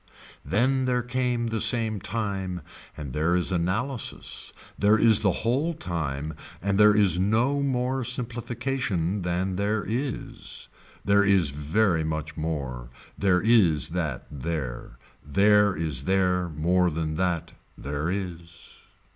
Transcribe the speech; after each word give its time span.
Then 0.43 0.85
there 0.85 1.03
came 1.03 1.45
the 1.45 1.61
same 1.61 2.01
time 2.01 2.61
and 2.97 3.13
there 3.13 3.35
is 3.35 3.51
analysis, 3.51 4.51
there 4.75 4.97
is 4.97 5.19
the 5.19 5.31
whole 5.45 5.75
time 5.75 6.33
and 6.59 6.79
there 6.79 6.95
is 6.95 7.19
no 7.19 7.61
more 7.61 8.03
simplification 8.03 9.21
than 9.21 9.57
there 9.57 9.85
is. 9.87 10.69
There 11.05 11.23
is 11.23 11.51
very 11.51 12.03
much 12.03 12.35
more. 12.35 12.89
There 13.15 13.41
is 13.41 13.89
that 13.89 14.25
there. 14.31 14.97
There 15.23 15.75
is 15.75 16.05
there 16.05 16.49
more 16.49 16.89
than 16.89 17.15
that. 17.17 17.51
There 17.77 18.09
is. 18.09 18.79